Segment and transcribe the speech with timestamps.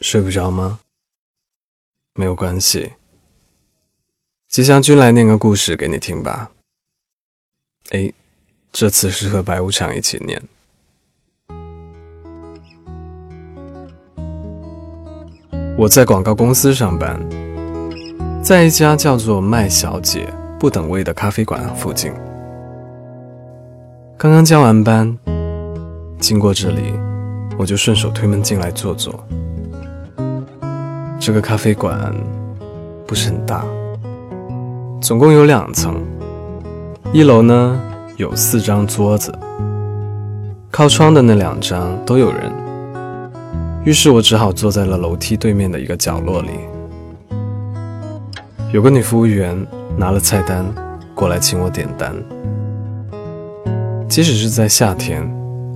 [0.00, 0.80] 睡不着吗？
[2.14, 2.92] 没有关系，
[4.48, 6.50] 吉祥君来念个故事给你听吧。
[7.90, 8.12] 哎，
[8.70, 10.42] 这次是和白无常一起念。
[15.78, 17.18] 我在广告公司上班，
[18.42, 22.12] 在一家叫做麦小姐不等位的咖啡馆附近。
[24.18, 25.18] 刚刚加完班，
[26.20, 26.92] 经过这里，
[27.58, 29.26] 我就顺手推门进来坐坐。
[31.24, 32.12] 这个咖啡馆
[33.06, 33.64] 不是很大，
[35.00, 36.02] 总共有两层。
[37.12, 37.80] 一楼呢
[38.16, 39.32] 有四张桌子，
[40.68, 42.52] 靠窗的那两张都有人，
[43.84, 46.48] 于是我只好坐在了楼梯对面的一个角落里。
[48.72, 49.56] 有个女服务员
[49.96, 50.66] 拿了菜单
[51.14, 52.12] 过来请我点单。
[54.08, 55.22] 即使是在夏天，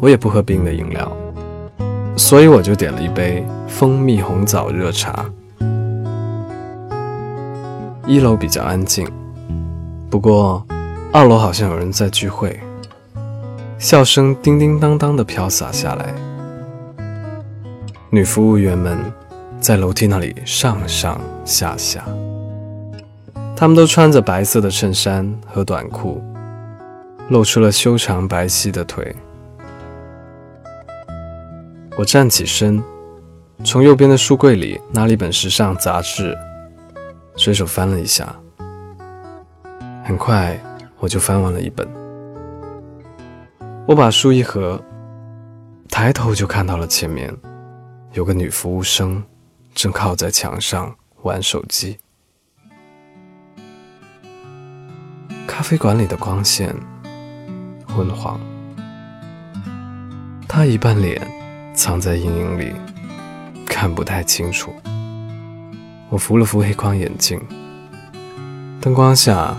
[0.00, 1.10] 我也不喝冰的饮料。
[2.16, 5.24] 所以我就点了一杯蜂蜜红枣热茶。
[8.06, 9.08] 一楼比较安静，
[10.10, 10.64] 不过
[11.12, 12.58] 二楼好像有人在聚会，
[13.78, 16.14] 笑声叮叮当当的飘洒下来。
[18.10, 18.98] 女服务员们
[19.60, 22.04] 在楼梯那里上上下下，
[23.56, 26.22] 她们都穿着白色的衬衫和短裤，
[27.28, 29.14] 露出了修长白皙的腿。
[31.98, 32.82] 我站起身，
[33.62, 36.34] 从右边的书柜里拿了一本时尚杂志，
[37.36, 38.34] 随手翻了一下。
[40.02, 40.58] 很快，
[40.98, 41.86] 我就翻完了一本。
[43.86, 44.82] 我把书一合，
[45.90, 47.30] 抬头就看到了前面
[48.12, 49.22] 有个女服务生
[49.74, 51.98] 正靠在墙上玩手机。
[55.46, 56.74] 咖啡馆里的光线
[57.86, 58.40] 昏黄，
[60.48, 61.41] 她一半脸。
[61.74, 62.72] 藏在阴影里，
[63.66, 64.74] 看不太清楚。
[66.10, 67.40] 我扶了扶黑框眼镜，
[68.80, 69.56] 灯光下，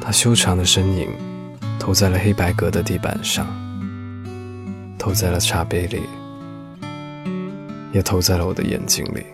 [0.00, 1.10] 他修长的身影
[1.78, 3.46] 投在了黑白格的地板上，
[4.98, 6.02] 投在了茶杯里，
[7.92, 9.26] 也投在了我的眼睛里。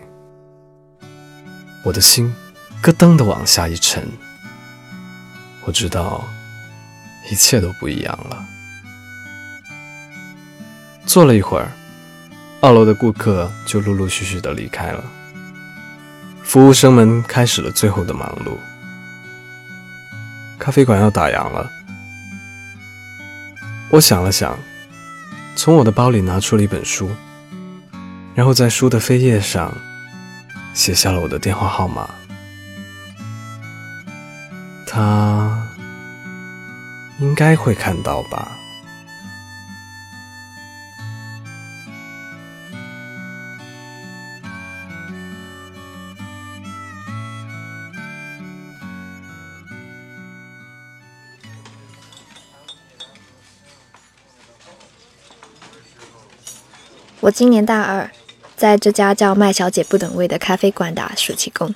[1.85, 2.33] 我的心
[2.81, 4.05] 咯噔的往下一沉，
[5.65, 6.27] 我知道
[7.31, 8.45] 一切都不一样了。
[11.05, 11.71] 坐了一会儿。
[12.61, 15.01] 二楼的顾客就陆陆续续的离开了，
[16.43, 18.57] 服务生们开始了最后的忙碌。
[20.59, 21.69] 咖啡馆要打烊了，
[23.89, 24.59] 我想了想，
[25.55, 27.09] 从我的包里拿出了一本书，
[28.35, 29.73] 然后在书的扉页上
[30.73, 32.09] 写下了我的电话号码。
[34.85, 35.65] 他
[37.19, 38.58] 应该会看到吧。
[57.29, 58.09] 我今年大二，
[58.55, 61.71] 在这家叫麦小姐不等位的咖啡馆打暑期工。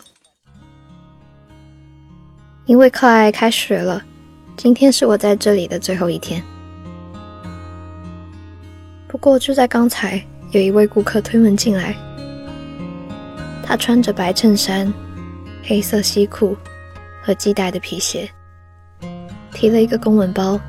[2.65, 4.01] 因为快开学了，
[4.57, 6.41] 今天是我在这里的最后一天。
[9.07, 10.19] 不过就在刚才，
[10.49, 11.95] 有一位顾客推门进来，
[13.63, 14.91] 他穿着白衬衫、
[15.63, 16.57] 黑色西裤
[17.21, 18.27] 和系带的皮鞋，
[19.53, 20.59] 提了一个公文包。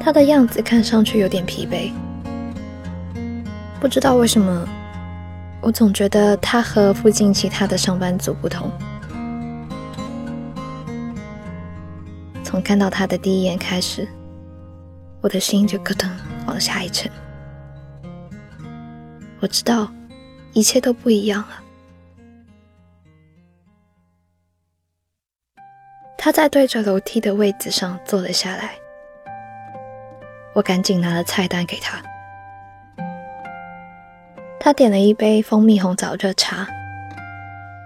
[0.00, 1.92] 他的样子看上去有点疲惫。
[3.84, 4.66] 不知道为什么，
[5.60, 8.72] 我总觉得他和附近其他的上班族不同。
[12.42, 14.08] 从看到他的第一眼开始，
[15.20, 16.08] 我的心就咯噔
[16.46, 17.12] 往下一沉。
[19.40, 19.92] 我知道，
[20.54, 21.62] 一切都不一样了。
[26.16, 28.76] 他在对着楼梯的位子上坐了下来，
[30.54, 32.02] 我赶紧拿了菜单给他。
[34.64, 36.66] 他点了一杯蜂蜜红枣热茶，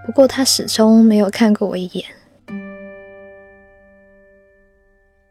[0.05, 2.05] 不过他始终没有看过我一眼。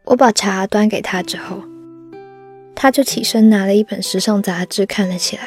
[0.03, 1.63] 我把茶端给他之后，
[2.75, 5.43] 他就起身拿了一本时尚杂志看了起来。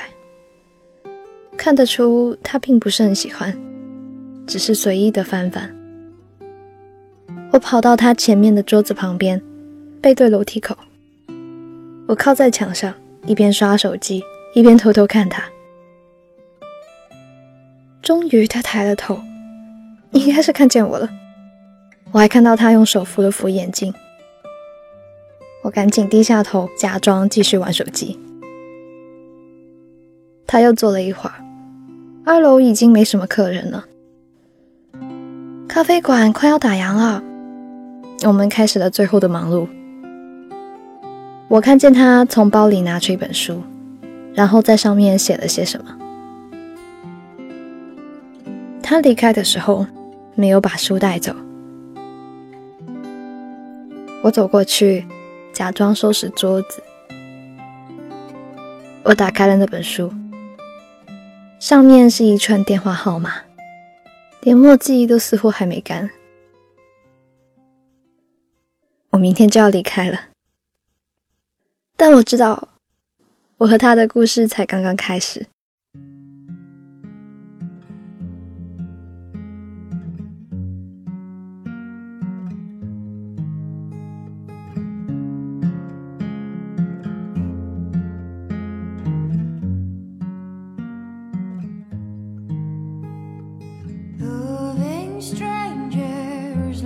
[1.57, 3.57] 看得出他并不是很喜欢，
[4.45, 5.73] 只是随意的翻翻。
[7.53, 9.41] 我跑到他前面的桌子旁边，
[10.01, 10.77] 背对楼梯口，
[12.09, 12.93] 我靠在墙上，
[13.25, 14.21] 一边刷手机，
[14.53, 15.45] 一边偷偷看他。
[18.03, 19.21] 终于，他抬了头，
[20.11, 21.09] 应该是看见我了。
[22.11, 23.95] 我还看到他用手扶了扶眼镜。
[25.63, 28.19] 我赶紧低下头，假装继续玩手机。
[30.49, 31.35] 他又坐了一会儿，
[32.27, 33.85] 二楼已经没什么客人了，
[35.69, 37.23] 咖啡馆快要打烊了，
[38.25, 39.69] 我们开始了最后的忙碌。
[41.47, 43.63] 我看见他从包里拿出一本书，
[44.35, 45.97] 然后在上面写了些什么。
[48.93, 49.87] 他离开的时候
[50.35, 51.35] 没有把书带走。
[54.23, 55.07] 我走过去，
[55.51, 56.83] 假装收拾桌子。
[59.03, 60.13] 我打开了那本书，
[61.59, 63.33] 上面是一串电话号码，
[64.43, 66.11] 连墨迹都似乎还没干。
[69.09, 70.27] 我明天就要离开了。
[71.97, 72.69] 但我知道，
[73.57, 75.47] 我和他的故事才刚刚开始。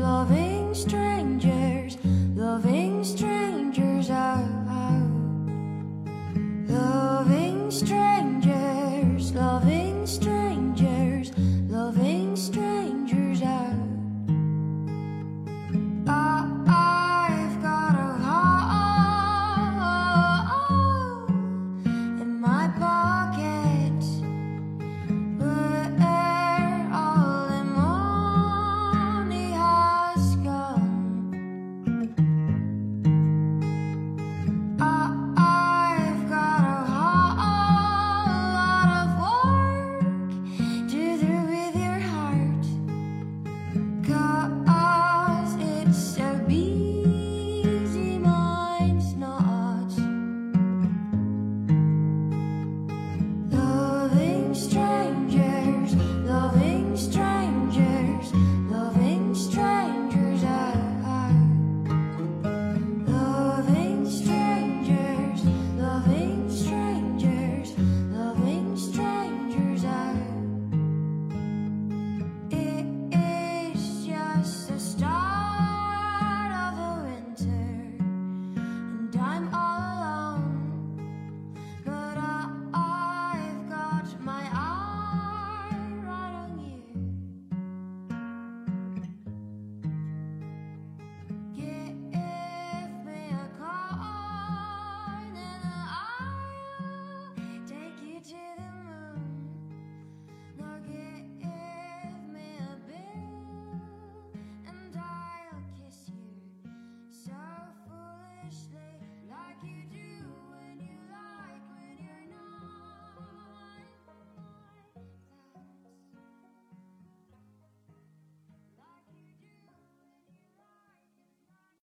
[0.06, 1.15] loving strength.